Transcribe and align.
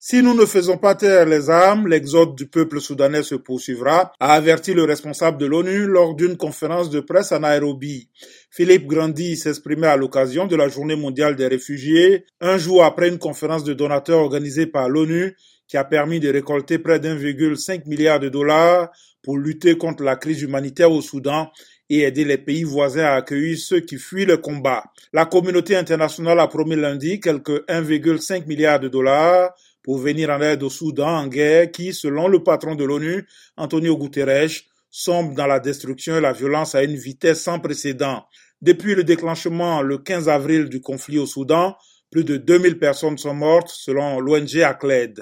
Si 0.00 0.22
nous 0.22 0.32
ne 0.32 0.46
faisons 0.46 0.78
pas 0.78 0.94
taire 0.94 1.26
les 1.26 1.50
armes, 1.50 1.88
l'exode 1.88 2.36
du 2.36 2.46
peuple 2.46 2.80
soudanais 2.80 3.24
se 3.24 3.34
poursuivra, 3.34 4.12
a 4.20 4.34
averti 4.34 4.72
le 4.72 4.84
responsable 4.84 5.38
de 5.38 5.46
l'ONU 5.46 5.86
lors 5.86 6.14
d'une 6.14 6.36
conférence 6.36 6.88
de 6.88 7.00
presse 7.00 7.32
à 7.32 7.40
Nairobi. 7.40 8.08
Philippe 8.48 8.86
Grandi 8.86 9.36
s'exprimait 9.36 9.88
à 9.88 9.96
l'occasion 9.96 10.46
de 10.46 10.54
la 10.54 10.68
Journée 10.68 10.94
mondiale 10.94 11.34
des 11.34 11.48
réfugiés, 11.48 12.26
un 12.40 12.58
jour 12.58 12.84
après 12.84 13.08
une 13.08 13.18
conférence 13.18 13.64
de 13.64 13.74
donateurs 13.74 14.20
organisée 14.20 14.66
par 14.66 14.88
l'ONU 14.88 15.36
qui 15.66 15.76
a 15.76 15.82
permis 15.82 16.20
de 16.20 16.30
récolter 16.30 16.78
près 16.78 17.00
d'1,5 17.00 17.88
milliard 17.88 18.20
de 18.20 18.28
dollars 18.28 18.90
pour 19.20 19.36
lutter 19.36 19.76
contre 19.76 20.04
la 20.04 20.14
crise 20.14 20.42
humanitaire 20.42 20.92
au 20.92 21.02
Soudan 21.02 21.50
et 21.90 22.02
aider 22.02 22.24
les 22.24 22.38
pays 22.38 22.62
voisins 22.62 23.04
à 23.04 23.14
accueillir 23.14 23.58
ceux 23.58 23.80
qui 23.80 23.96
fuient 23.96 24.26
le 24.26 24.36
combat. 24.36 24.84
La 25.12 25.26
communauté 25.26 25.74
internationale 25.74 26.38
a 26.38 26.46
promis 26.46 26.76
lundi 26.76 27.18
quelques 27.18 27.66
1,5 27.68 28.46
milliard 28.46 28.78
de 28.78 28.86
dollars 28.86 29.52
pour 29.88 29.96
venir 29.96 30.28
en 30.28 30.42
aide 30.42 30.62
au 30.62 30.68
Soudan 30.68 31.16
en 31.16 31.28
guerre 31.28 31.70
qui, 31.70 31.94
selon 31.94 32.28
le 32.28 32.42
patron 32.42 32.74
de 32.74 32.84
l'ONU, 32.84 33.26
Antonio 33.56 33.96
Guterres, 33.96 34.50
sombre 34.90 35.34
dans 35.34 35.46
la 35.46 35.60
destruction 35.60 36.18
et 36.18 36.20
la 36.20 36.34
violence 36.34 36.74
à 36.74 36.82
une 36.82 36.94
vitesse 36.94 37.42
sans 37.42 37.58
précédent. 37.58 38.26
Depuis 38.60 38.94
le 38.94 39.02
déclenchement 39.02 39.80
le 39.80 39.96
15 39.96 40.28
avril 40.28 40.68
du 40.68 40.82
conflit 40.82 41.18
au 41.18 41.24
Soudan, 41.24 41.74
plus 42.10 42.22
de 42.22 42.36
2000 42.36 42.78
personnes 42.78 43.16
sont 43.16 43.32
mortes 43.32 43.70
selon 43.70 44.20
l'ONG 44.20 44.60
ACLED. 44.60 45.16